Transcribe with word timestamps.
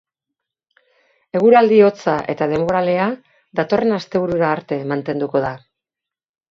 Eguraldi 1.39 1.77
hotza 1.89 2.17
eta 2.35 2.49
denboralea 2.55 3.07
datorren 3.61 4.01
asteburura 4.01 4.53
arte 4.59 4.85
mantenduko 4.95 5.49
da. 5.51 5.59